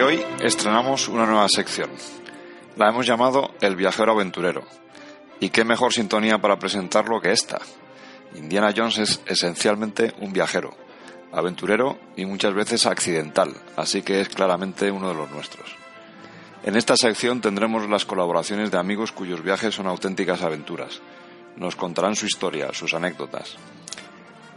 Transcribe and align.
Hoy 0.00 0.24
estrenamos 0.40 1.08
una 1.08 1.26
nueva 1.26 1.48
sección. 1.48 1.90
La 2.76 2.88
hemos 2.88 3.04
llamado 3.04 3.50
El 3.60 3.74
viajero 3.74 4.12
aventurero. 4.12 4.62
¿Y 5.40 5.50
qué 5.50 5.64
mejor 5.64 5.92
sintonía 5.92 6.38
para 6.38 6.58
presentarlo 6.58 7.20
que 7.20 7.32
esta? 7.32 7.60
Indiana 8.36 8.72
Jones 8.74 8.98
es 8.98 9.20
esencialmente 9.26 10.14
un 10.20 10.32
viajero, 10.32 10.76
aventurero 11.32 11.98
y 12.16 12.26
muchas 12.26 12.54
veces 12.54 12.86
accidental, 12.86 13.52
así 13.76 14.02
que 14.02 14.20
es 14.20 14.28
claramente 14.28 14.90
uno 14.92 15.08
de 15.08 15.14
los 15.14 15.30
nuestros. 15.30 15.74
En 16.62 16.76
esta 16.76 16.96
sección 16.96 17.40
tendremos 17.40 17.88
las 17.88 18.04
colaboraciones 18.04 18.70
de 18.70 18.78
amigos 18.78 19.10
cuyos 19.10 19.42
viajes 19.42 19.74
son 19.74 19.88
auténticas 19.88 20.42
aventuras. 20.42 21.00
Nos 21.56 21.74
contarán 21.74 22.14
su 22.14 22.26
historia, 22.26 22.72
sus 22.72 22.94
anécdotas. 22.94 23.56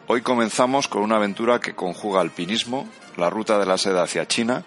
Hoy 0.06 0.22
comenzamos 0.22 0.88
con 0.88 1.02
una 1.02 1.16
aventura 1.16 1.60
que 1.60 1.74
conjuga 1.74 2.22
alpinismo, 2.22 2.88
la 3.18 3.32
ruta 3.32 3.58
de 3.58 3.66
la 3.66 3.80
seda 3.80 4.04
hacia 4.04 4.28
China 4.28 4.64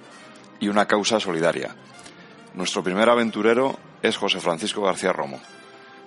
y 0.60 0.68
una 0.68 0.86
causa 0.86 1.20
solidaria. 1.20 1.74
Nuestro 2.54 2.82
primer 2.82 3.08
aventurero 3.08 3.78
es 4.02 4.16
José 4.16 4.40
Francisco 4.40 4.82
García 4.82 5.12
Romo. 5.12 5.40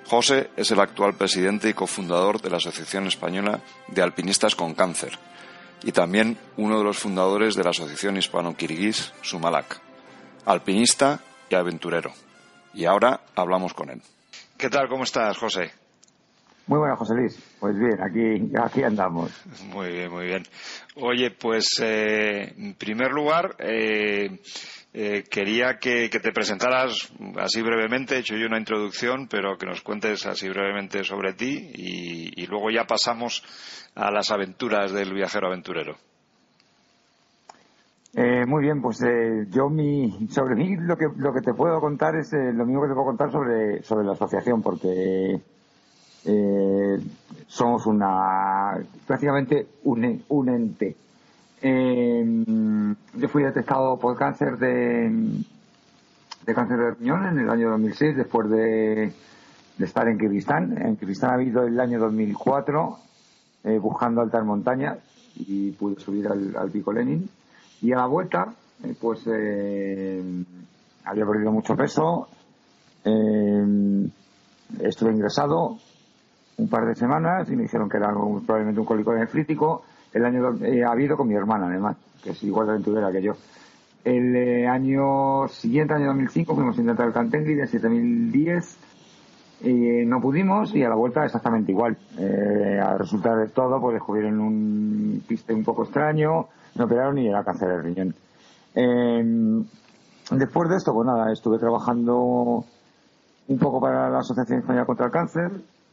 José 0.06 0.52
es 0.56 0.72
el 0.72 0.80
actual 0.80 1.16
presidente 1.16 1.70
y 1.70 1.74
cofundador 1.74 2.42
de 2.42 2.50
la 2.50 2.58
Asociación 2.58 3.08
Española 3.08 3.60
de 3.88 4.02
Alpinistas 4.02 4.56
con 4.56 4.74
Cáncer 4.74 5.20
y 5.84 5.92
también 5.92 6.38
uno 6.56 6.78
de 6.78 6.84
los 6.84 6.98
fundadores 6.98 7.56
de 7.56 7.64
la 7.64 7.72
Asociación 7.72 8.18
Hispano-Kirguís 8.18 9.14
Sumalak. 9.22 9.80
Alpinista 10.46 11.20
y 11.50 11.56
aventurero. 11.56 12.14
Y 12.74 12.86
ahora 12.86 13.22
hablamos 13.36 13.74
con 13.74 13.90
él. 13.90 14.02
¿Qué 14.58 14.70
tal? 14.70 14.88
¿Cómo 14.88 15.04
estás, 15.04 15.38
José? 15.38 15.74
Muy 16.68 16.80
buenas, 16.80 17.00
José 17.00 17.16
Luis. 17.16 17.58
Pues 17.62 17.78
bien, 17.78 17.98
aquí, 18.02 18.52
aquí 18.62 18.84
andamos. 18.84 19.32
Muy 19.74 19.90
bien, 19.90 20.12
muy 20.12 20.26
bien. 20.26 20.44
Oye, 20.98 21.32
pues 21.32 21.80
eh, 21.82 22.54
en 22.58 22.74
primer 22.74 23.12
lugar, 23.12 23.56
eh, 23.60 24.42
eh, 24.94 25.24
quería 25.32 25.78
que, 25.80 26.10
que, 26.10 26.20
te 26.20 26.34
presentaras 26.34 27.10
así 27.38 27.62
brevemente, 27.62 28.16
he 28.16 28.20
hecho 28.20 28.36
yo 28.36 28.48
una 28.48 28.60
introducción, 28.60 29.30
pero 29.30 29.58
que 29.58 29.66
nos 29.66 29.82
cuentes 29.82 30.26
así 30.26 30.50
brevemente 30.50 31.06
sobre 31.06 31.34
ti 31.34 31.72
y, 31.74 32.42
y 32.42 32.48
luego 32.48 32.70
ya 32.70 32.84
pasamos 32.84 33.44
a 33.96 34.12
las 34.12 34.30
aventuras 34.32 34.92
del 34.92 35.14
viajero 35.14 35.48
aventurero. 35.48 35.96
Eh, 38.14 38.46
muy 38.46 38.64
bien, 38.64 38.82
pues 38.82 39.02
eh, 39.04 39.46
yo 39.52 39.70
mi, 39.70 40.28
sobre 40.30 40.56
mí 40.56 40.76
lo 40.76 40.98
que, 40.98 41.06
lo 41.16 41.32
que 41.32 41.42
te 41.42 41.54
puedo 41.54 41.80
contar 41.80 42.16
es 42.18 42.34
lo 42.34 42.66
mismo 42.66 42.82
que 42.82 42.90
te 42.90 42.94
puedo 42.94 43.08
contar 43.08 43.32
sobre, 43.32 43.84
sobre 43.84 44.06
la 44.06 44.14
asociación, 44.14 44.62
porque 44.62 45.40
eh, 46.28 47.00
somos 47.48 47.86
una 47.86 48.78
prácticamente 49.06 49.68
un, 49.86 50.24
un 50.28 50.50
ente. 50.50 50.96
Eh, 51.62 52.24
yo 53.16 53.28
fui 53.30 53.44
detectado 53.44 53.98
por 53.98 54.18
cáncer 54.18 54.58
de, 54.58 55.10
de 56.46 56.54
cáncer 56.54 56.78
de 56.78 56.92
riñón 56.92 57.26
en 57.28 57.40
el 57.40 57.50
año 57.50 57.72
2006 57.72 58.18
después 58.18 58.50
de, 58.50 59.14
estar 59.80 60.08
en 60.08 60.18
Kirguistán. 60.18 60.78
En 60.78 60.98
Kirguistán 60.98 61.32
ha 61.32 61.36
habido 61.36 61.64
el 61.64 61.80
año 61.80 61.98
2004 62.00 62.98
eh, 63.64 63.80
buscando 63.80 64.22
altas 64.22 64.46
montañas 64.46 65.00
y 65.36 65.72
pude 65.72 66.00
subir 66.02 66.28
al, 66.28 66.56
al 66.58 66.70
pico 66.70 66.92
Lenin. 66.92 67.30
Y 67.82 67.94
a 67.94 67.98
la 67.98 68.08
vuelta, 68.08 68.54
eh, 68.84 68.94
pues 69.00 69.26
había 71.06 71.26
perdido 71.26 71.52
mucho 71.52 71.76
peso, 71.76 72.28
estuve 74.82 75.12
ingresado, 75.14 75.78
un 76.58 76.70
par 76.70 76.86
de 76.86 76.96
semanas 76.96 77.50
y 77.50 77.56
me 77.56 77.64
dijeron 77.64 77.90
que 77.90 77.98
era 77.98 78.12
probablemente 78.12 78.80
un 78.80 78.86
cólico 78.86 79.14
nefrítico. 79.14 79.84
El 80.14 80.26
año 80.26 80.56
eh, 80.64 80.84
ha 80.84 80.92
habido 80.92 81.16
con 81.16 81.28
mi 81.28 81.36
hermana, 81.36 81.68
además, 81.68 81.98
que 82.24 82.32
es 82.32 82.44
igual 82.44 82.68
de 82.68 82.74
aventurera 82.74 83.12
que 83.12 83.22
yo. 83.22 83.34
El 84.08 84.36
eh, 84.38 84.68
año 84.68 85.50
siguiente, 85.50 85.94
año 85.94 86.08
2005, 86.08 86.56
fuimos 86.56 86.78
a 86.78 86.82
intentar 86.82 87.08
el 87.08 87.14
Cantengri 87.14 87.56
de 87.56 87.68
7010. 87.68 88.78
Eh, 89.64 90.06
no 90.08 90.22
pudimos 90.22 90.74
y 90.74 90.84
a 90.84 90.88
la 90.88 90.96
vuelta 90.96 91.26
exactamente 91.26 91.74
igual. 91.74 91.98
Eh, 92.18 92.80
al 92.82 93.00
resultar 93.00 93.38
de 93.38 93.50
todo, 93.50 93.82
pues 93.82 93.96
descubrieron 93.96 94.40
un 94.40 95.24
piste 95.28 95.54
un 95.54 95.66
poco 95.66 95.84
extraño, 95.84 96.48
me 96.76 96.86
operaron 96.86 97.18
y 97.18 97.28
era 97.28 97.44
cáncer 97.44 97.68
de 97.68 97.82
riñón. 97.82 98.16
después 100.32 100.70
de 100.70 100.78
esto, 100.78 100.94
pues 100.94 101.06
nada, 101.06 101.32
estuve 101.34 101.58
trabajando 101.60 102.64
un 103.50 103.60
poco 103.60 103.82
para 103.82 104.10
la 104.10 104.20
Asociación 104.20 104.60
Española 104.60 104.86
contra 104.86 105.08
el 105.08 105.12
Cáncer, 105.12 105.52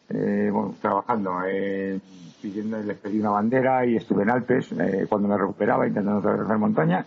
eh, 0.09 0.53
trabajando, 0.81 1.33
eh, 1.47 2.01
pidiendo, 2.41 2.79
les 2.79 2.99
pedí 2.99 3.21
una 3.21 3.31
bandera 3.31 3.87
y 3.87 3.97
estuve 3.97 4.23
en 4.23 4.31
Alpes 4.31 4.73
eh, 4.73 5.07
cuando 5.09 5.29
me 5.29 5.39
recuperaba 5.39 5.87
intentando 5.87 6.19
atravesar 6.19 6.59
montaña. 6.59 7.07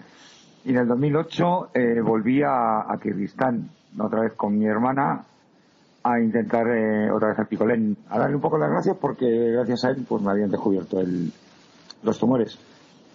Y 0.65 0.71
en 0.71 0.77
el 0.77 0.87
2008 0.87 1.69
eh, 1.73 2.01
volví 2.01 2.41
a, 2.43 2.85
Kirguistán, 3.01 3.69
otra 3.99 4.21
vez 4.21 4.33
con 4.33 4.57
mi 4.57 4.65
hermana, 4.65 5.23
a 6.03 6.19
intentar 6.19 6.67
eh, 6.67 7.11
otra 7.11 7.29
vez 7.29 7.39
al 7.39 7.47
Picolén, 7.47 7.97
a 8.09 8.19
darle 8.19 8.35
un 8.35 8.41
poco 8.41 8.57
las 8.57 8.69
gracias 8.69 8.97
porque 8.97 9.25
gracias 9.51 9.85
a 9.85 9.89
él 9.91 10.05
pues 10.07 10.21
me 10.21 10.31
habían 10.31 10.49
descubierto 10.49 10.99
el, 10.99 11.31
los 12.03 12.19
tumores. 12.19 12.57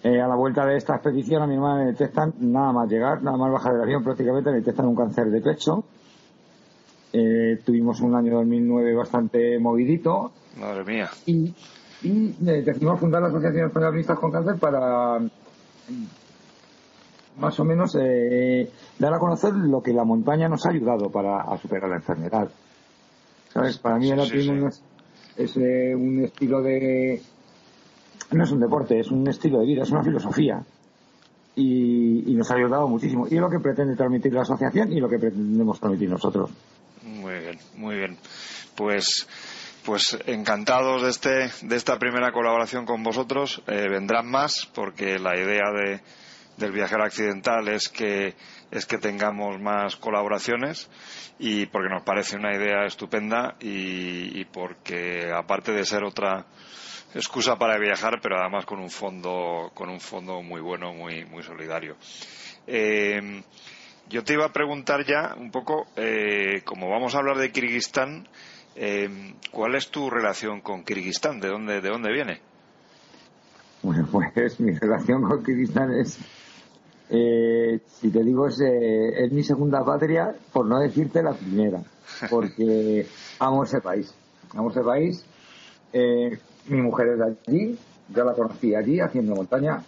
Eh, 0.02 0.20
a 0.20 0.26
la 0.26 0.34
vuelta 0.34 0.64
de 0.66 0.76
esta 0.76 0.94
expedición 0.94 1.42
a 1.42 1.46
mi 1.46 1.54
hermana 1.54 1.84
me 1.84 1.90
detectan, 1.92 2.32
nada 2.40 2.72
más 2.72 2.88
llegar, 2.88 3.22
nada 3.22 3.36
más 3.36 3.52
bajar 3.52 3.74
del 3.74 3.82
avión 3.82 4.02
prácticamente, 4.02 4.50
me 4.50 4.56
detectan 4.56 4.86
un 4.86 4.96
cáncer 4.96 5.30
de 5.30 5.40
pecho 5.40 5.84
eh, 7.12 7.60
tuvimos 7.64 8.00
un 8.00 8.14
año 8.14 8.34
2009 8.34 8.94
bastante 8.94 9.58
movidito. 9.58 10.32
Madre 10.58 10.84
mía. 10.84 11.10
Y, 11.26 11.54
y 12.02 12.34
eh, 12.46 12.62
decidimos 12.62 13.00
fundar 13.00 13.22
la 13.22 13.28
Asociación 13.28 13.66
Española 13.66 13.96
de 13.96 14.14
con 14.14 14.30
Cáncer 14.30 14.58
para 14.58 15.18
más 17.38 17.58
o 17.58 17.64
menos 17.64 17.96
eh, 18.00 18.70
dar 18.98 19.14
a 19.14 19.18
conocer 19.18 19.54
lo 19.54 19.82
que 19.82 19.92
la 19.92 20.04
montaña 20.04 20.48
nos 20.48 20.66
ha 20.66 20.70
ayudado 20.70 21.10
para 21.10 21.42
a 21.42 21.56
superar 21.58 21.88
la 21.88 21.96
enfermedad. 21.96 22.48
¿Sabes? 23.48 23.78
Para 23.78 23.98
mí 23.98 24.10
el 24.10 24.20
alpinismo 24.20 24.70
sí, 24.70 24.78
sí. 24.78 25.42
es, 25.42 25.50
es 25.50 25.56
eh, 25.56 25.94
un 25.94 26.24
estilo 26.24 26.62
de... 26.62 27.20
No 28.32 28.44
es 28.44 28.50
un 28.50 28.60
deporte, 28.60 28.98
es 28.98 29.10
un 29.10 29.28
estilo 29.28 29.60
de 29.60 29.66
vida, 29.66 29.82
es 29.82 29.90
una 29.90 30.02
filosofía. 30.02 30.62
Y, 31.54 32.32
y 32.32 32.34
nos 32.34 32.50
ha 32.50 32.54
ayudado 32.54 32.88
muchísimo. 32.88 33.26
Y 33.28 33.34
es 33.34 33.40
lo 33.40 33.50
que 33.50 33.60
pretende 33.60 33.94
transmitir 33.94 34.32
la 34.32 34.42
asociación 34.42 34.90
y 34.92 35.00
lo 35.00 35.08
que 35.08 35.18
pretendemos 35.18 35.78
transmitir 35.78 36.08
nosotros. 36.08 36.50
Muy 37.74 37.96
bien. 37.96 38.18
Pues, 38.74 39.26
pues 39.84 40.18
encantados 40.26 41.02
de, 41.02 41.10
este, 41.10 41.66
de 41.66 41.76
esta 41.76 41.98
primera 41.98 42.32
colaboración 42.32 42.86
con 42.86 43.02
vosotros. 43.02 43.62
Eh, 43.66 43.88
vendrán 43.88 44.30
más 44.30 44.66
porque 44.74 45.18
la 45.18 45.36
idea 45.36 45.70
de, 45.72 46.00
del 46.56 46.72
viajero 46.72 47.04
accidental 47.04 47.68
es 47.68 47.88
que, 47.88 48.34
es 48.70 48.86
que 48.86 48.98
tengamos 48.98 49.60
más 49.60 49.96
colaboraciones 49.96 50.88
y 51.38 51.66
porque 51.66 51.88
nos 51.88 52.02
parece 52.02 52.36
una 52.36 52.54
idea 52.54 52.84
estupenda 52.86 53.56
y, 53.60 54.40
y 54.40 54.44
porque 54.44 55.30
aparte 55.32 55.72
de 55.72 55.84
ser 55.84 56.04
otra 56.04 56.46
excusa 57.14 57.56
para 57.56 57.78
viajar, 57.78 58.20
pero 58.22 58.38
además 58.40 58.64
con 58.64 58.80
un 58.80 58.90
fondo, 58.90 59.70
con 59.74 59.90
un 59.90 60.00
fondo 60.00 60.42
muy 60.42 60.60
bueno, 60.60 60.92
muy, 60.92 61.24
muy 61.24 61.42
solidario. 61.42 61.96
Eh, 62.66 63.42
yo 64.08 64.22
te 64.24 64.34
iba 64.34 64.46
a 64.46 64.52
preguntar 64.52 65.04
ya 65.04 65.34
un 65.38 65.50
poco, 65.50 65.86
eh, 65.96 66.62
como 66.64 66.88
vamos 66.90 67.14
a 67.14 67.18
hablar 67.18 67.38
de 67.38 67.50
Kirguistán, 67.52 68.26
Eh, 68.74 69.34
¿Cuál 69.50 69.74
es 69.74 69.90
tu 69.90 70.08
relación 70.08 70.62
con 70.62 70.82
Kirguistán? 70.82 71.40
¿De 71.40 71.48
dónde, 71.48 71.82
de 71.82 71.88
dónde 71.90 72.10
viene? 72.10 72.40
Bueno, 73.82 74.08
pues 74.12 74.58
mi 74.60 74.72
relación 74.72 75.22
con 75.22 75.44
Kirguistán 75.44 75.92
es, 75.92 76.18
eh, 77.10 77.80
si 77.86 78.10
te 78.10 78.22
digo, 78.24 78.46
es, 78.48 78.60
eh, 78.60 79.24
es 79.24 79.32
mi 79.32 79.42
segunda 79.42 79.84
patria, 79.84 80.34
por 80.52 80.66
no 80.66 80.80
decirte 80.80 81.22
la 81.22 81.34
primera, 81.34 81.82
porque 82.30 83.06
amo 83.40 83.64
ese 83.64 83.80
país. 83.80 84.14
Amo 84.54 84.70
ese 84.70 84.80
país. 84.82 85.24
mi 86.68 86.80
mujer 86.80 87.08
es 87.08 87.18
de 87.18 87.24
allí, 87.24 87.78
yo 88.08 88.24
la 88.24 88.32
conocí 88.32 88.74
allí 88.74 89.00
haciendo 89.00 89.34
montaña. 89.34 89.82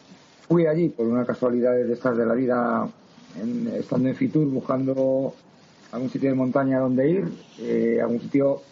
Fui 0.47 0.67
allí 0.67 0.91
por 0.91 1.07
una 1.07 1.25
casualidad 1.25 1.73
de 1.73 1.91
estas 1.91 2.19
de 2.19 2.27
la 2.27 2.35
vida, 2.35 2.87
estando 3.77 4.09
en 4.09 4.17
Fitur 4.17 4.47
buscando 4.47 5.35
algún 5.93 6.11
sitio 6.11 6.31
de 6.31 6.35
montaña 6.35 6.79
donde 6.81 7.09
ir, 7.09 7.29
eh, 7.59 7.99
algún 8.01 8.21
sitio 8.21 8.63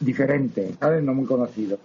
diferente, 0.00 0.74
¿sabes? 0.78 1.02
No 1.02 1.14
muy 1.14 1.26
conocido. 1.26 1.78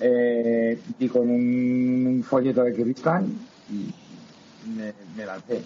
Eh, 0.00 0.78
y 0.98 1.08
con 1.08 1.30
un, 1.30 2.24
folleto 2.28 2.64
de 2.64 2.74
Kirguistán 2.74 3.26
y 3.70 3.94
me, 5.16 5.24
lancé. 5.24 5.62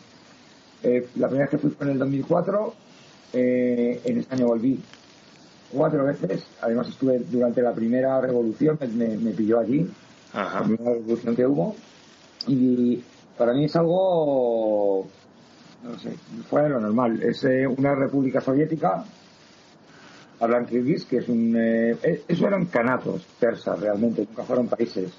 Eh, 0.82 1.08
la 1.16 1.28
primera 1.28 1.46
vez 1.46 1.50
que 1.50 1.58
fui 1.58 1.70
fue 1.70 1.86
en 1.86 1.92
el 1.92 1.98
2004, 1.98 2.74
eh, 3.32 4.00
en 4.04 4.18
este 4.18 4.34
año 4.34 4.46
volví 4.46 4.78
cuatro 5.72 6.04
veces, 6.04 6.44
además 6.60 6.88
estuve 6.88 7.18
durante 7.18 7.62
la 7.62 7.72
primera 7.72 8.20
revolución, 8.20 8.78
me, 8.94 9.08
me 9.16 9.32
pilló 9.32 9.60
allí, 9.60 9.88
la 10.34 10.62
primera 10.62 10.92
revolución 10.92 11.36
que 11.36 11.46
hubo, 11.46 11.74
y 12.46 13.02
para 13.36 13.52
mí 13.52 13.64
es 13.64 13.76
algo, 13.76 15.06
no 15.82 15.98
sé, 15.98 16.10
fuera 16.48 16.68
de 16.68 16.74
lo 16.74 16.80
normal, 16.80 17.22
es 17.22 17.44
una 17.76 17.94
república 17.94 18.40
soviética 18.40 19.04
hablan 20.40 20.66
kirguís, 20.66 21.04
que 21.04 21.18
es 21.18 21.28
un... 21.28 21.54
Eh, 21.56 21.96
eh, 22.02 22.22
eso 22.28 22.46
eran 22.46 22.66
canatos 22.66 23.26
persas 23.38 23.78
realmente, 23.80 24.24
nunca 24.26 24.44
fueron 24.44 24.68
países. 24.68 25.12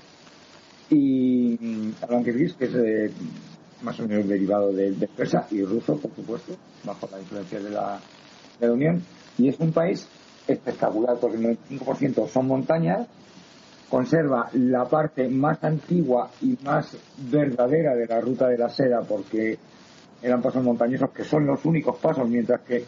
Y 0.89 1.57
mm, 1.59 1.91
hablan 2.03 2.23
kirguís, 2.23 2.53
que 2.53 2.65
es 2.65 2.75
eh, 2.75 3.11
más 3.81 3.99
o 3.99 4.07
menos 4.07 4.27
derivado 4.27 4.71
del 4.71 4.99
de 4.99 5.07
persa 5.07 5.47
y 5.51 5.63
ruso, 5.63 5.97
por 5.97 6.13
supuesto, 6.15 6.55
bajo 6.83 7.07
la 7.11 7.19
influencia 7.19 7.59
de 7.59 7.69
la, 7.69 7.99
de 8.59 8.67
la 8.67 8.73
Unión. 8.73 9.03
Y 9.37 9.49
es 9.49 9.59
un 9.59 9.71
país 9.71 10.07
espectacular, 10.47 11.17
porque 11.19 11.37
el 11.37 11.57
95% 11.69 12.27
son 12.27 12.47
montañas, 12.47 13.07
conserva 13.89 14.49
la 14.53 14.85
parte 14.85 15.27
más 15.27 15.63
antigua 15.63 16.29
y 16.41 16.57
más 16.63 16.95
verdadera 17.29 17.95
de 17.95 18.07
la 18.07 18.21
ruta 18.21 18.47
de 18.47 18.57
la 18.57 18.69
seda, 18.69 19.01
porque 19.01 19.57
eran 20.21 20.41
pasos 20.41 20.63
montañosos 20.63 21.11
que 21.11 21.23
son 21.23 21.45
los 21.45 21.63
únicos 21.65 21.97
pasos, 21.97 22.27
mientras 22.27 22.61
que 22.61 22.85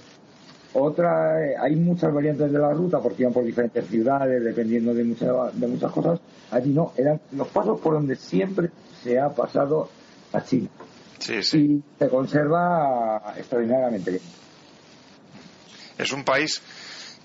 otra, 0.73 1.45
eh, 1.45 1.55
hay 1.59 1.75
muchas 1.75 2.13
variantes 2.13 2.51
de 2.51 2.57
la 2.57 2.71
ruta 2.71 2.99
porque 2.99 3.23
iban 3.23 3.33
por 3.33 3.43
diferentes 3.43 3.85
ciudades, 3.87 4.41
dependiendo 4.43 4.93
de, 4.93 5.03
muchas 5.03 5.59
de 5.59 5.67
muchas 5.67 5.91
cosas. 5.91 6.19
Allí 6.51 6.71
no, 6.71 6.93
eran 6.95 7.19
los 7.33 7.47
pasos 7.49 7.79
por 7.81 7.93
donde 7.93 8.15
siempre 8.15 8.69
se 9.03 9.19
ha 9.19 9.29
pasado 9.29 9.89
a 10.31 10.41
China. 10.43 10.69
Sí, 11.19 11.43
sí. 11.43 11.57
Y 11.57 11.83
se 11.99 12.09
conserva 12.09 13.33
extraordinariamente 13.37 14.11
bien. 14.11 14.23
Es 15.97 16.11
un 16.13 16.23
país 16.23 16.61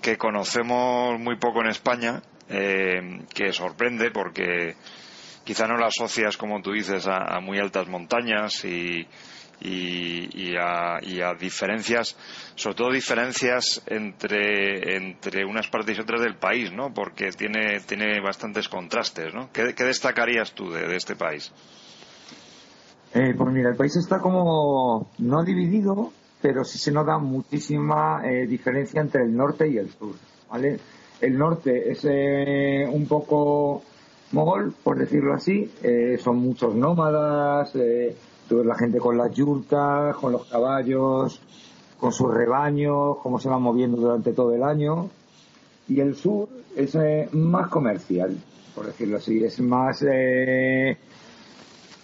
que 0.01 0.17
conocemos 0.17 1.17
muy 1.17 1.37
poco 1.37 1.61
en 1.61 1.67
España, 1.67 2.21
eh, 2.49 3.21
que 3.33 3.53
sorprende 3.53 4.11
porque 4.11 4.75
quizá 5.45 5.67
no 5.67 5.77
lo 5.77 5.85
asocias, 5.85 6.35
como 6.35 6.61
tú 6.61 6.73
dices, 6.73 7.07
a 7.07 7.39
muy 7.39 7.59
altas 7.59 7.87
montañas 7.87 8.65
y, 8.65 9.07
y, 9.59 10.55
a, 10.55 10.99
diferencias, 11.39 12.15
sobre 12.55 12.75
todo 12.75 12.91
diferencias 12.91 13.81
entre, 13.87 14.95
entre 14.95 15.45
unas 15.45 15.67
partes 15.67 15.97
y 15.97 16.01
otras 16.01 16.21
del 16.21 16.35
país, 16.35 16.71
¿no? 16.71 16.93
Porque 16.93 17.31
tiene, 17.31 17.79
tiene 17.81 18.19
bastantes 18.21 18.69
contrastes, 18.69 19.33
¿no? 19.33 19.49
¿Qué, 19.51 19.73
destacarías 19.83 20.53
tú 20.53 20.71
de, 20.71 20.95
este 20.95 21.15
país? 21.15 21.51
Eh, 23.13 23.33
pues 23.37 23.51
mira, 23.51 23.69
el 23.69 23.75
país 23.75 23.95
está 23.95 24.19
como 24.19 25.11
no 25.17 25.43
dividido, 25.43 26.11
pero 26.41 26.63
sí 26.63 26.77
se 26.77 26.91
nota 26.91 27.17
muchísima 27.17 28.21
eh, 28.25 28.45
diferencia 28.45 29.01
entre 29.01 29.23
el 29.23 29.35
norte 29.35 29.67
y 29.67 29.77
el 29.77 29.89
sur, 29.89 30.15
¿vale? 30.49 30.79
El 31.19 31.37
norte 31.37 31.91
es 31.91 32.05
eh, 32.07 32.87
un 32.91 33.07
poco 33.07 33.81
mogol, 34.31 34.73
por 34.83 34.99
decirlo 34.99 35.33
así, 35.33 35.71
eh, 35.81 36.17
son 36.21 36.37
muchos 36.37 36.75
nómadas, 36.75 37.73
Tú 38.47 38.57
ves 38.57 38.65
la 38.65 38.75
gente 38.75 38.97
con 38.99 39.17
las 39.17 39.31
yurtas, 39.33 40.15
con 40.15 40.31
los 40.31 40.45
caballos, 40.45 41.41
con 41.99 42.13
sus 42.13 42.33
rebaños, 42.33 43.17
cómo 43.21 43.39
se 43.39 43.49
van 43.49 43.61
moviendo 43.61 43.97
durante 43.97 44.33
todo 44.33 44.53
el 44.53 44.63
año. 44.63 45.09
Y 45.89 45.99
el 45.99 46.15
sur 46.15 46.47
es 46.75 46.95
eh, 46.95 47.27
más 47.31 47.69
comercial, 47.69 48.37
por 48.75 48.85
decirlo 48.85 49.17
así, 49.17 49.43
es 49.43 49.59
más 49.59 50.03
eh, 50.07 50.97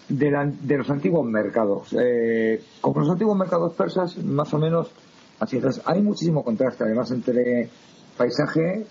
de, 0.08 0.76
los 0.76 0.90
antiguos 0.90 1.24
mercados. 1.26 1.94
Eh, 1.98 2.62
como 2.80 3.00
los 3.00 3.10
antiguos 3.10 3.36
mercados 3.36 3.72
persas, 3.74 4.18
más 4.18 4.52
o 4.52 4.58
menos 4.58 4.90
así. 5.38 5.56
Entonces, 5.56 5.82
hay 5.86 6.02
muchísimo 6.02 6.42
contraste, 6.44 6.84
además, 6.84 7.10
entre 7.10 7.68
paisaje 8.16 8.86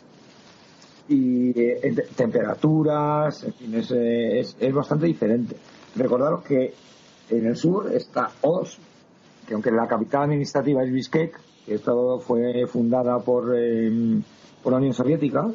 y 1.10 1.52
temperaturas, 2.16 3.44
en 3.44 3.54
fin, 3.54 3.76
es, 3.76 3.92
es, 3.92 4.58
es 4.60 4.74
bastante 4.74 5.06
diferente. 5.06 5.58
Recordaros 5.96 6.44
que 6.44 6.74
en 7.38 7.48
el 7.48 7.56
sur 7.56 7.92
está 7.94 8.30
Osh, 8.42 8.78
que 9.48 9.54
aunque 9.54 9.72
la 9.72 9.88
capital 9.88 10.24
administrativa 10.24 10.84
es 10.84 10.92
Bishkek, 10.92 11.40
que 11.66 11.76
esto 11.76 12.20
fue 12.20 12.66
fundada 12.68 13.20
por, 13.20 13.56
em, 13.58 14.22
por 14.62 14.74
la 14.74 14.80
Unión 14.80 14.94
Soviética, 14.94 15.48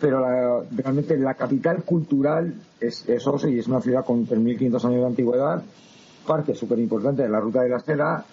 pero 0.00 0.64
realmente 0.70 1.16
la 1.16 1.34
capital 1.34 1.82
cultural 1.84 2.54
es, 2.80 3.08
es 3.08 3.26
Osh 3.26 3.46
y 3.46 3.58
es 3.58 3.68
una 3.68 3.80
ciudad 3.80 4.04
con 4.04 4.26
3.500 4.26 4.84
años 4.84 5.00
de 5.00 5.06
antigüedad, 5.06 5.62
parte 6.26 6.54
súper 6.54 6.78
importante 6.78 7.22
de 7.22 7.28
la 7.28 7.40
ruta 7.40 7.62
de 7.62 7.68
la 7.68 7.80
seda 7.80 8.24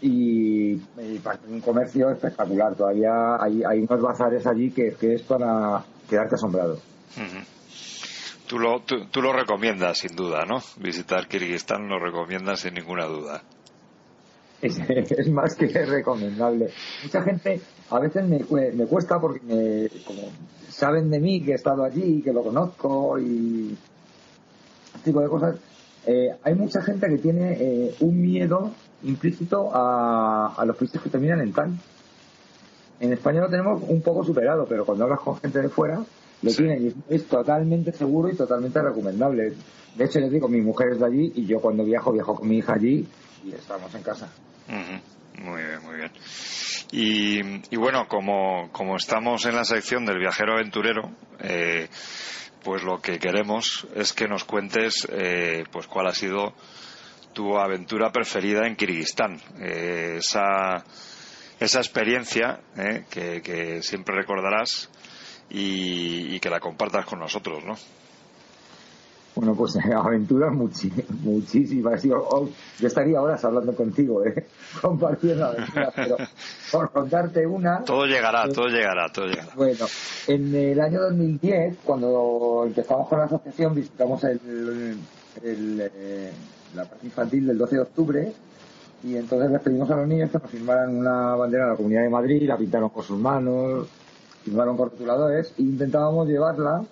y, 0.00 0.74
de 0.74 1.20
un 1.48 1.60
comercio 1.60 2.10
espectacular. 2.10 2.74
Todavía 2.74 3.36
hay, 3.40 3.62
hay 3.62 3.80
unos 3.80 4.00
bazares 4.00 4.46
allí 4.46 4.70
que 4.70 4.94
es 5.00 5.22
para 5.22 5.84
quedarte 6.08 6.34
asombrado. 6.34 6.78
Tú 8.50 8.58
lo, 8.58 8.80
tú, 8.80 9.22
lo 9.22 9.32
recomiendas, 9.32 9.98
sin 9.98 10.16
duda, 10.16 10.44
¿no? 10.44 10.56
Visitar 10.78 11.28
Kirguistán 11.28 11.88
lo 11.88 12.00
recomiendas 12.00 12.58
sin 12.58 12.74
ninguna 12.74 13.06
duda. 13.06 13.42
Es, 14.60 14.76
más 15.30 15.54
que 15.54 15.68
recomendable. 15.68 16.68
Mucha 17.04 17.22
gente 17.22 17.60
a 17.90 18.00
veces 18.00 18.26
me, 18.26 18.40
me 18.72 18.86
cuesta 18.86 19.20
porque 19.20 19.40
me, 19.46 19.88
como 20.04 20.22
saben 20.68 21.10
de 21.10 21.20
mí 21.20 21.40
que 21.44 21.52
he 21.52 21.54
estado 21.54 21.84
allí, 21.84 22.22
que 22.22 22.32
lo 22.32 22.42
conozco 22.42 23.20
y 23.20 23.78
este 24.96 25.10
tipo 25.10 25.20
de 25.20 25.28
cosas. 25.28 25.56
Eh, 26.06 26.30
hay 26.42 26.54
mucha 26.56 26.82
gente 26.82 27.06
que 27.06 27.18
tiene 27.18 27.52
eh, 27.52 27.94
un 28.00 28.20
miedo 28.20 28.72
implícito 29.04 29.70
a, 29.72 30.56
a 30.56 30.64
los 30.64 30.76
países 30.76 31.00
que 31.00 31.08
terminan 31.08 31.40
en 31.40 31.52
tan. 31.52 31.78
En 32.98 33.12
España 33.12 33.42
lo 33.42 33.48
tenemos 33.48 33.80
un 33.86 34.02
poco 34.02 34.24
superado, 34.24 34.66
pero 34.68 34.84
cuando 34.84 35.04
hablas 35.04 35.20
con 35.20 35.36
gente 35.36 35.60
de 35.62 35.68
fuera, 35.68 36.04
lo 36.42 36.52
tienen 36.52 36.86
y 37.08 37.14
es, 37.14 37.26
totalmente 37.26 37.92
seguro 37.92 38.30
y 38.30 38.36
totalmente 38.36 38.80
recomendable. 38.80 39.52
De 39.96 40.04
hecho, 40.04 40.20
les 40.20 40.30
digo, 40.30 40.48
mi 40.48 40.60
mujer 40.60 40.88
es 40.92 41.00
de 41.00 41.06
allí 41.06 41.32
y 41.34 41.46
yo 41.46 41.60
cuando 41.60 41.84
viajo, 41.84 42.12
viajo 42.12 42.34
con 42.34 42.48
mi 42.48 42.58
hija 42.58 42.74
allí 42.74 43.06
y 43.44 43.52
estamos 43.52 43.94
en 43.94 44.02
casa. 44.02 44.32
Muy 44.68 45.62
bien, 45.62 45.82
muy 45.82 45.96
bien. 45.96 46.12
Y, 46.92 47.76
bueno, 47.76 48.06
como, 48.08 48.70
como 48.72 48.96
estamos 48.96 49.44
en 49.46 49.54
la 49.54 49.64
sección 49.64 50.04
del 50.04 50.18
viajero 50.18 50.54
aventurero, 50.54 51.10
eh, 51.40 51.88
pues 52.62 52.82
lo 52.82 53.00
que 53.00 53.18
queremos 53.18 53.86
es 53.94 54.12
que 54.12 54.26
nos 54.26 54.44
cuentes 54.44 55.06
eh, 55.10 55.64
pues 55.70 55.86
cuál 55.86 56.08
ha 56.08 56.14
sido 56.14 56.52
tu 57.32 57.56
aventura 57.56 58.10
preferida 58.10 58.66
en 58.66 58.76
Kirguistán. 58.76 59.40
Eh, 59.60 60.16
esa, 60.18 60.84
esa 61.60 61.78
experiencia 61.78 62.60
que, 63.08 63.40
que 63.40 63.82
siempre 63.82 64.16
recordarás 64.16 64.90
y, 65.50 66.38
que 66.40 66.50
la 66.50 66.60
compartas 66.60 67.04
con 67.04 67.18
nosotros, 67.18 67.64
¿no? 67.64 67.74
Bueno, 69.34 69.54
pues 69.54 69.76
aventuras 69.94 70.52
muchísimas. 70.52 72.02
Yo, 72.02 72.48
estaría 72.80 73.20
horas 73.20 73.44
hablando 73.44 73.74
contigo, 73.74 74.24
¿eh? 74.24 74.46
compartiendo 74.80 75.46
aventuras, 75.46 75.92
pero 75.94 76.16
por 76.72 76.90
contarte 76.90 77.46
una... 77.46 77.84
Todo 77.84 78.06
llegará, 78.06 78.46
eh, 78.46 78.52
todo 78.52 78.68
llegará, 78.68 79.08
todo 79.10 79.26
llegará. 79.26 79.50
Bueno, 79.54 79.86
en 80.26 80.54
el 80.54 80.80
año 80.80 81.00
2010, 81.02 81.78
cuando 81.84 82.64
empezamos 82.66 83.08
con 83.08 83.18
la 83.18 83.24
asociación, 83.24 83.74
visitamos 83.74 84.22
el, 84.24 84.98
eh, 85.42 86.32
la 86.74 86.84
parte 86.84 87.06
infantil 87.06 87.46
del 87.46 87.58
12 87.58 87.76
de 87.76 87.82
octubre 87.82 88.32
y 89.02 89.16
entonces 89.16 89.50
les 89.50 89.60
pedimos 89.62 89.90
a 89.90 89.96
los 89.96 90.06
niños 90.06 90.30
que 90.30 90.38
nos 90.38 90.50
firmaran 90.50 90.94
una 90.94 91.34
bandera 91.34 91.64
de 91.64 91.70
la 91.70 91.76
Comunidad 91.76 92.02
de 92.02 92.10
Madrid, 92.10 92.42
la 92.46 92.56
pintaron 92.56 92.90
con 92.90 93.02
sus 93.02 93.18
manos, 93.18 93.88
firmaron 94.50 94.76
rotuladores 94.76 95.54
e 95.58 95.62
intentábamos 95.62 96.26
llevarla 96.26 96.82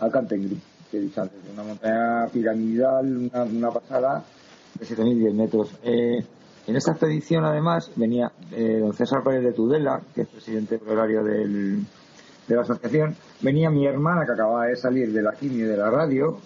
al 0.00 0.10
Cantengri, 0.10 0.58
que 0.90 0.96
he 0.96 1.10
una 1.52 1.62
montaña 1.62 2.26
piramidal, 2.32 3.30
una, 3.52 3.70
pasada 3.70 4.24
de 4.78 4.86
7.010 4.86 5.34
metros. 5.34 5.70
Eh, 5.82 6.24
en 6.66 6.76
esta 6.76 6.92
expedición, 6.92 7.44
además, 7.44 7.92
venía 7.94 8.32
eh, 8.52 8.78
don 8.80 8.94
César 8.94 9.22
Pérez 9.22 9.44
de 9.44 9.52
Tudela, 9.52 10.00
que 10.14 10.22
es 10.22 10.28
presidente 10.28 10.80
horario 10.88 11.22
del, 11.22 11.84
de 12.48 12.56
la 12.56 12.62
asociación, 12.62 13.14
venía 13.42 13.68
mi 13.68 13.86
hermana 13.86 14.24
que 14.24 14.32
acababa 14.32 14.66
de 14.66 14.76
salir 14.76 15.12
de 15.12 15.20
la 15.20 15.32
quimio 15.32 15.66
y 15.66 15.68
de 15.68 15.76
la 15.76 15.90
radio 15.90 16.38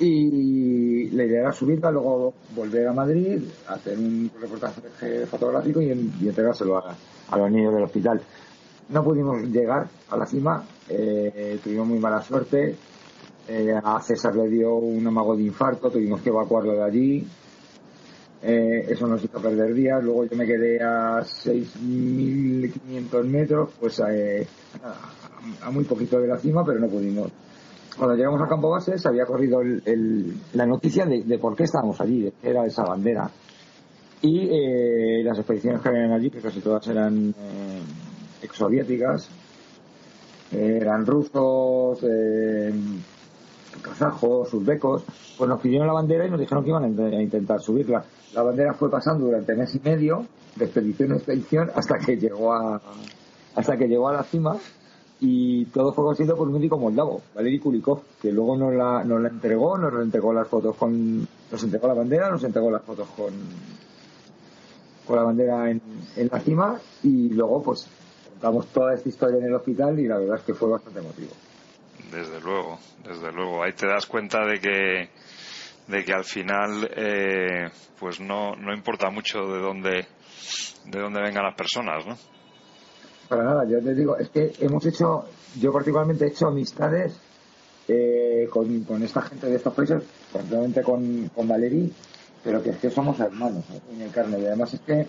y 0.00 1.10
la 1.10 1.24
idea 1.24 1.40
era 1.42 1.52
subirla, 1.52 1.90
luego 1.90 2.32
volver 2.56 2.88
a 2.88 2.92
Madrid, 2.92 3.42
hacer 3.68 3.98
un 3.98 4.30
reportaje 4.40 5.26
fotográfico 5.26 5.80
y, 5.82 5.90
entregárselo 5.90 6.78
a, 6.78 6.96
a, 7.28 7.36
los 7.36 7.50
niños 7.50 7.74
del 7.74 7.84
hospital. 7.84 8.20
No 8.90 9.04
pudimos 9.04 9.42
llegar 9.42 9.88
a 10.10 10.16
la 10.16 10.26
cima, 10.26 10.64
eh, 10.88 11.58
tuvimos 11.62 11.86
muy 11.86 11.98
mala 11.98 12.22
suerte, 12.22 12.76
eh, 13.48 13.74
a 13.82 14.00
César 14.00 14.34
le 14.34 14.48
dio 14.48 14.74
un 14.74 15.06
amago 15.06 15.36
de 15.36 15.44
infarto, 15.44 15.90
tuvimos 15.90 16.20
que 16.20 16.30
evacuarlo 16.30 16.72
de 16.72 16.82
allí, 16.82 17.26
eh, 18.42 18.86
eso 18.88 19.06
nos 19.06 19.22
hizo 19.22 19.40
perder 19.40 19.74
días, 19.74 20.02
luego 20.02 20.24
yo 20.24 20.36
me 20.36 20.46
quedé 20.46 20.82
a 20.82 21.20
6.500 21.20 23.24
metros, 23.24 23.70
pues 23.78 24.00
a, 24.00 24.08
muy 25.70 25.84
poquito 25.84 26.20
de 26.20 26.28
la 26.28 26.38
cima, 26.38 26.64
pero 26.64 26.80
no 26.80 26.88
pudimos 26.88 27.30
cuando 28.00 28.16
llegamos 28.16 28.40
al 28.40 28.48
campo 28.48 28.70
base 28.70 28.96
se 28.96 29.08
había 29.08 29.26
corrido 29.26 29.60
la 30.54 30.64
noticia 30.64 31.04
de, 31.04 31.38
por 31.38 31.54
qué 31.54 31.64
estábamos 31.64 32.00
allí, 32.00 32.22
de 32.22 32.32
era 32.42 32.64
esa 32.64 32.82
bandera. 32.82 33.30
Y 34.22 34.48
eh, 34.48 35.22
las 35.22 35.38
expediciones 35.38 35.82
que 35.82 35.90
habían 35.90 36.12
allí, 36.12 36.30
que 36.30 36.40
casi 36.40 36.60
todas 36.60 36.86
eran 36.88 37.28
eh, 37.28 37.59
exsoviéticas, 38.42 39.28
eh, 40.52 40.78
eran 40.80 41.06
rusos, 41.06 41.98
eh, 42.02 42.72
kazajos, 43.82 44.52
uzbecos, 44.52 45.04
pues 45.38 45.48
nos 45.48 45.60
pidieron 45.60 45.86
la 45.86 45.92
bandera 45.92 46.26
y 46.26 46.30
nos 46.30 46.40
dijeron 46.40 46.64
que 46.64 46.70
iban 46.70 46.84
a, 46.84 47.22
intentar 47.22 47.60
subirla. 47.60 48.04
La 48.34 48.42
bandera 48.42 48.74
fue 48.74 48.90
pasando 48.90 49.26
durante 49.26 49.54
mes 49.54 49.74
y 49.74 49.80
medio, 49.80 50.26
de 50.56 50.64
expedición 50.64 51.10
en 51.10 51.16
expedición, 51.16 51.70
hasta 51.74 51.98
que 51.98 52.16
llegó 52.16 52.52
a, 52.52 52.80
hasta 53.54 53.76
que 53.76 53.86
llegó 53.86 54.08
a 54.08 54.12
la 54.12 54.22
cima 54.24 54.56
y 55.20 55.66
todo 55.66 55.92
fue 55.92 56.04
conseguido 56.04 56.36
por 56.36 56.48
un 56.48 56.54
médico 56.54 56.78
moldavo, 56.78 57.20
Valery 57.34 57.60
Kulikov, 57.60 58.00
que 58.20 58.32
luego 58.32 58.56
nos 58.56 58.74
la, 58.74 59.04
nos 59.04 59.20
la 59.20 59.28
entregó, 59.28 59.76
nos 59.76 59.92
entregó 60.02 60.32
las 60.32 60.48
fotos 60.48 60.74
con, 60.76 61.20
nos 61.20 61.62
entregó 61.62 61.88
la 61.88 61.94
bandera, 61.94 62.30
nos 62.30 62.42
entregó 62.42 62.70
las 62.70 62.82
fotos 62.82 63.06
con, 63.16 63.32
con 65.06 65.16
la 65.16 65.22
bandera 65.22 65.70
en, 65.70 65.80
en 66.16 66.28
la 66.32 66.40
cima 66.40 66.80
y 67.02 67.28
luego 67.28 67.62
pues 67.62 67.86
contamos 68.40 68.66
toda 68.68 68.94
esta 68.94 69.08
historia 69.08 69.38
en 69.38 69.44
el 69.44 69.54
hospital 69.54 69.98
y 69.98 70.08
la 70.08 70.18
verdad 70.18 70.36
es 70.38 70.44
que 70.44 70.54
fue 70.54 70.70
bastante 70.70 71.00
emotivo. 71.00 71.32
Desde 72.10 72.40
luego, 72.40 72.78
desde 73.04 73.30
luego. 73.32 73.62
Ahí 73.62 73.72
te 73.72 73.86
das 73.86 74.06
cuenta 74.06 74.44
de 74.46 74.58
que 74.58 75.10
de 75.86 76.04
que 76.04 76.12
al 76.12 76.24
final 76.24 76.88
eh, 76.96 77.68
pues 77.98 78.20
no, 78.20 78.54
no 78.56 78.72
importa 78.72 79.10
mucho 79.10 79.40
de 79.40 79.60
dónde 79.60 80.06
de 80.86 81.00
dónde 81.00 81.20
vengan 81.20 81.44
las 81.44 81.54
personas, 81.54 82.06
¿no? 82.06 82.16
para 83.30 83.44
nada, 83.44 83.64
yo 83.64 83.80
te 83.80 83.94
digo, 83.94 84.16
es 84.18 84.28
que 84.28 84.52
hemos 84.58 84.84
hecho, 84.86 85.24
yo 85.60 85.72
particularmente 85.72 86.24
he 86.24 86.28
hecho 86.28 86.48
amistades 86.48 87.12
eh, 87.86 88.48
con, 88.50 88.82
con, 88.82 89.00
esta 89.04 89.22
gente 89.22 89.46
de 89.46 89.54
estos 89.54 89.72
países, 89.72 90.02
particularmente 90.32 90.82
con, 90.82 91.30
con 91.32 91.46
Valerí, 91.46 91.92
pero 92.42 92.60
que 92.60 92.70
es 92.70 92.78
que 92.78 92.90
somos 92.90 93.20
hermanos 93.20 93.64
en 93.92 94.02
el 94.02 94.10
carne. 94.10 94.40
Y 94.40 94.46
además 94.46 94.74
es 94.74 94.80
que 94.80 95.06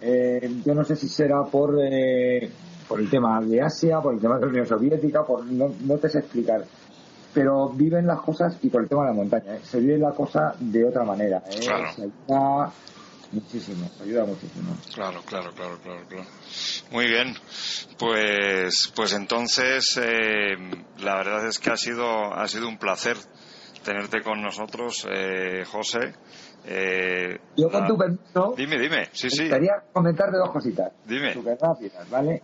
eh, 0.00 0.50
yo 0.64 0.74
no 0.74 0.84
sé 0.84 0.96
si 0.96 1.08
será 1.08 1.42
por, 1.44 1.78
eh, 1.82 2.50
por 2.88 3.00
el 3.00 3.10
tema 3.10 3.40
de 3.40 3.60
Asia, 3.60 4.00
por 4.00 4.14
el 4.14 4.20
tema 4.20 4.36
de 4.36 4.42
la 4.42 4.46
Unión 4.48 4.66
Soviética, 4.66 5.24
por 5.24 5.44
no, 5.44 5.72
no 5.80 5.98
te 5.98 6.08
sé 6.08 6.20
explicar. 6.20 6.64
Pero 7.32 7.68
viven 7.68 8.06
las 8.06 8.20
cosas 8.20 8.56
y 8.62 8.70
por 8.70 8.82
el 8.82 8.88
tema 8.88 9.02
de 9.02 9.08
la 9.08 9.14
montaña. 9.14 9.58
Se 9.62 9.78
vive 9.78 9.98
la 9.98 10.10
cosa 10.10 10.54
de 10.58 10.84
otra 10.84 11.04
manera. 11.04 11.42
Claro. 11.60 12.72
Muchísimo, 13.32 13.88
ayuda 14.02 14.24
muchísimo. 14.24 14.76
Claro, 14.92 15.22
claro, 15.24 15.52
claro, 15.52 15.78
claro, 15.80 16.04
claro. 16.08 16.26
Muy 16.90 17.06
bien, 17.06 17.36
pues, 17.96 18.92
pues 18.96 19.12
entonces 19.12 20.00
eh, 20.02 20.56
la 20.98 21.14
verdad 21.18 21.46
es 21.46 21.60
que 21.60 21.70
ha 21.70 21.76
sido, 21.76 22.34
ha 22.34 22.48
sido 22.48 22.66
un 22.66 22.76
placer 22.76 23.16
tenerte 23.84 24.22
con 24.22 24.42
nosotros, 24.42 25.06
eh, 25.08 25.64
José. 25.64 26.14
Eh, 26.66 27.38
Yo 27.56 27.70
con 27.70 27.86
tu 27.86 27.96
permiso. 27.96 28.54
Dime, 28.56 28.78
dime, 28.78 29.08
sí, 29.12 29.30
sí. 29.30 29.48
Quería 29.48 29.82
comentarte 29.92 30.36
dos 30.36 30.50
cositas. 30.50 30.92
Dime. 31.06 31.32
Súper 31.32 31.58
rápidas, 31.60 32.08
¿vale? 32.10 32.42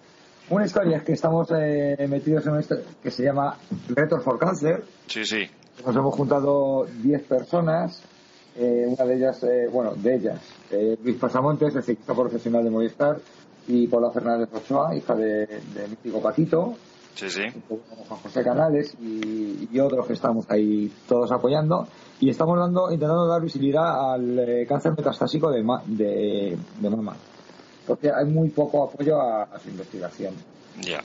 Una 0.49 0.65
historia 0.65 0.99
es 0.99 1.03
que 1.03 1.13
estamos 1.13 1.49
eh, 1.57 2.07
metidos 2.09 2.47
en 2.47 2.57
esto 2.57 2.77
que 3.03 3.11
se 3.11 3.25
llama 3.25 3.57
Retos 3.89 4.23
for 4.23 4.39
Cancer. 4.39 4.85
Sí, 5.07 5.25
sí. 5.25 5.49
Nos 5.85 5.95
hemos 5.95 6.15
juntado 6.15 6.87
10 7.03 7.23
personas 7.25 8.03
eh, 8.59 8.87
una 8.87 9.05
de 9.05 9.17
ellas, 9.17 9.43
eh, 9.43 9.69
bueno, 9.71 9.95
de 9.95 10.15
ellas, 10.15 10.41
Luis 11.03 11.17
Pasamontes, 11.17 11.77
el 11.77 11.83
ciclista 11.83 12.15
profesional 12.15 12.65
de 12.65 12.71
Movistar, 12.71 13.19
y 13.69 13.87
Paula 13.87 14.11
Fernández 14.11 14.49
Ochoa, 14.55 14.95
hija 14.97 15.15
de, 15.15 15.47
de 15.47 15.89
Místico 15.89 16.23
Paquito, 16.23 16.75
sí, 17.17 17.31
sí. 17.31 17.43
Juan 17.69 18.21
José 18.23 18.45
Canales 18.45 18.95
y, 19.01 19.79
otros 19.81 20.07
que 20.07 20.13
estamos 20.13 20.47
ahí 20.49 20.93
todos 21.09 21.33
apoyando. 21.33 21.89
Y 22.21 22.31
estamos 22.31 22.59
dando, 22.59 22.91
intentando 22.91 23.27
dar 23.27 23.43
visibilidad 23.43 24.13
al 24.13 24.65
cáncer 24.69 24.93
metastásico 24.97 25.51
de, 25.51 25.63
de, 25.87 26.57
de 26.81 26.91
mama, 26.91 27.15
porque 27.87 28.11
hay 28.11 28.25
muy 28.25 28.49
poco 28.49 28.85
apoyo 28.85 29.21
a 29.21 29.59
su 29.63 29.69
investigación. 29.69 30.33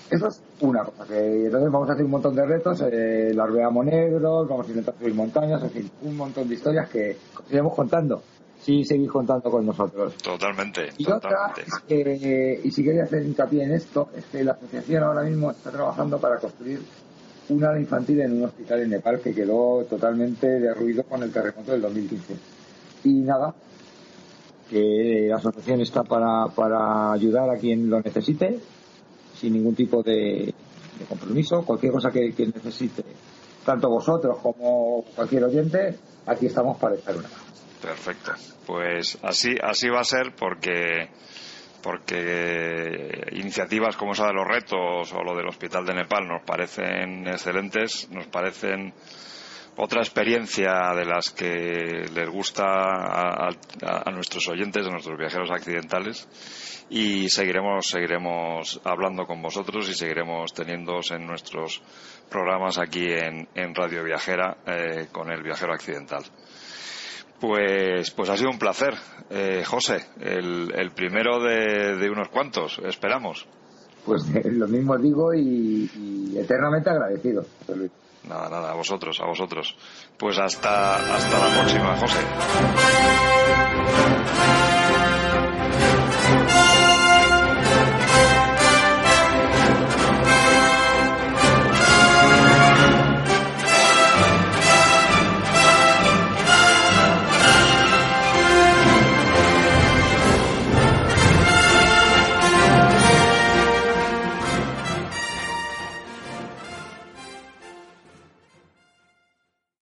Eso 0.10 0.28
es 0.28 0.42
una 0.60 0.84
cosa. 0.84 1.06
Que 1.06 1.46
entonces 1.46 1.72
vamos 1.72 1.90
a 1.90 1.94
hacer 1.94 2.06
un 2.06 2.12
montón 2.12 2.36
de 2.36 2.46
retos, 2.46 2.82
eh, 2.82 3.34
veamos 3.34 3.86
negros, 3.86 4.48
vamos 4.48 4.66
a 4.66 4.70
intentar 4.70 4.96
subir 4.98 5.14
montañas, 5.14 5.64
en 5.64 5.70
fin, 5.70 5.92
un 6.02 6.18
montón 6.18 6.48
de 6.48 6.56
historias 6.56 6.90
que 6.90 7.18
iremos 7.50 7.74
contando. 7.74 8.22
Si 8.64 8.84
seguís 8.84 9.10
contando 9.10 9.50
con 9.50 9.66
nosotros. 9.66 10.16
Totalmente. 10.18 10.90
Y 10.98 11.10
otra, 11.10 11.54
y 11.90 12.72
si 12.72 12.84
quería 12.84 13.04
hacer 13.04 13.26
hincapié 13.26 13.64
en 13.64 13.74
esto, 13.74 14.10
es 14.16 14.26
que 14.26 14.44
la 14.44 14.52
asociación 14.52 15.04
ahora 15.04 15.24
mismo 15.24 15.50
está 15.52 15.72
trabajando 15.72 16.20
para 16.20 16.38
construir 16.38 16.80
un 17.50 17.64
ala 17.64 17.80
infantil 17.80 18.22
en 18.22 18.34
un 18.34 18.46
hospital 18.46 18.82
en 18.82 18.92
Nepal 18.92 19.20
que 19.20 19.34
quedó 19.34 19.84
totalmente 19.90 20.48
derruido 20.48 21.04
con 21.04 21.24
el 21.24 21.32
terremoto 21.32 21.72
del 21.72 21.82
2015. 21.82 22.36
Y 23.04 23.14
nada, 23.22 23.54
que 24.70 25.28
la 25.28 25.38
asociación 25.38 25.82
está 25.82 26.04
para, 26.04 26.46
para 26.48 27.12
ayudar 27.12 27.50
a 27.50 27.58
quien 27.58 27.90
lo 27.90 28.00
necesite 28.00 28.60
sin 29.36 29.54
ningún 29.54 29.76
tipo 29.76 30.04
de, 30.04 30.54
compromiso. 31.10 31.64
Cualquier 31.64 31.92
cosa 31.92 32.12
que, 32.12 32.34
necesite, 32.38 33.04
tanto 33.66 33.90
vosotros 33.90 34.38
como 34.42 35.04
cualquier 35.16 35.46
oyente, 35.46 35.98
aquí 36.28 36.46
estamos 36.46 36.78
para 36.78 36.96
echar 36.96 37.16
una 37.16 37.28
mano. 37.28 37.51
Perfecto. 37.82 38.34
Pues 38.66 39.18
así, 39.24 39.56
así 39.62 39.90
va 39.90 40.02
a 40.02 40.06
ser 40.06 40.36
porque 40.36 41.10
porque 41.82 43.28
iniciativas 43.32 43.96
como 43.96 44.12
esa 44.12 44.28
de 44.28 44.34
los 44.34 44.48
retos 44.48 45.12
o 45.14 45.24
lo 45.24 45.36
del 45.36 45.48
Hospital 45.48 45.84
de 45.86 45.96
Nepal 45.96 46.28
nos 46.28 46.44
parecen 46.44 47.28
excelentes, 47.28 48.08
nos 48.12 48.28
parecen 48.28 48.94
otra 49.78 50.02
experiencia 50.02 50.94
de 50.96 51.06
las 51.06 51.32
que 51.32 52.06
les 52.14 52.30
gusta 52.30 52.66
a, 52.66 54.12
nuestros 54.12 54.48
oyentes, 54.50 54.86
a 54.86 54.92
nuestros 54.92 55.18
viajeros 55.18 55.50
accidentales 55.50 56.28
y 56.90 57.30
seguiremos 57.30 57.88
seguiremos 57.88 58.82
hablando 58.84 59.26
con 59.26 59.42
vosotros 59.42 59.90
y 59.90 59.94
seguiremos 59.94 60.54
teniéndoos 60.54 61.12
en 61.12 61.26
nuestros 61.26 61.82
programas 62.30 62.78
aquí 62.78 63.08
en, 63.12 63.48
Radio 63.74 64.04
Viajera 64.04 64.58
eh, 64.68 65.08
con 65.12 65.32
el 65.32 65.42
viajero 65.42 65.74
accidental. 65.74 66.24
Pues, 67.42 68.12
pues 68.12 68.30
ha 68.30 68.38
sido 68.38 68.52
un 68.52 68.60
placer, 68.60 68.94
eh, 69.32 69.64
José, 69.66 70.06
el, 70.20 70.92
primero 70.96 71.40
de, 71.42 72.08
unos 72.08 72.30
cuantos, 72.30 72.80
esperamos. 72.86 73.48
Pues 74.06 74.24
lo 74.46 74.68
mismo 74.68 74.96
digo 74.96 75.34
y, 75.34 76.36
eternamente 76.38 76.92
agradecido. 76.92 77.44
Nada, 78.30 78.48
nada, 78.48 78.72
a 78.72 78.76
vosotros, 78.76 79.20
a 79.20 79.26
vosotros. 79.26 79.76
Pues 80.20 80.38
hasta, 80.38 81.16
hasta 81.16 81.40
la 81.40 81.62
próxima, 81.62 81.98
José. 81.98 82.20